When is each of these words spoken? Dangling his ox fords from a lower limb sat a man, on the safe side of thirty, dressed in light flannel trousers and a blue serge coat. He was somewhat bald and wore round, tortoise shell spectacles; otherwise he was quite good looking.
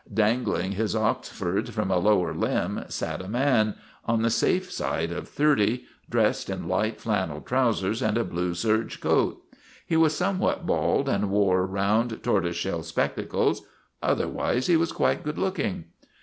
Dangling 0.11 0.71
his 0.71 0.95
ox 0.95 1.29
fords 1.29 1.69
from 1.69 1.91
a 1.91 1.99
lower 1.99 2.33
limb 2.33 2.85
sat 2.89 3.21
a 3.21 3.27
man, 3.27 3.75
on 4.03 4.23
the 4.23 4.31
safe 4.31 4.71
side 4.71 5.11
of 5.11 5.29
thirty, 5.29 5.83
dressed 6.09 6.49
in 6.49 6.67
light 6.67 6.99
flannel 6.99 7.39
trousers 7.39 8.01
and 8.01 8.17
a 8.17 8.23
blue 8.23 8.55
serge 8.55 8.99
coat. 8.99 9.39
He 9.85 9.95
was 9.97 10.15
somewhat 10.17 10.65
bald 10.65 11.07
and 11.07 11.29
wore 11.29 11.67
round, 11.67 12.23
tortoise 12.23 12.55
shell 12.55 12.81
spectacles; 12.81 13.61
otherwise 14.01 14.65
he 14.65 14.75
was 14.75 14.91
quite 14.91 15.23
good 15.23 15.37
looking. 15.37 15.83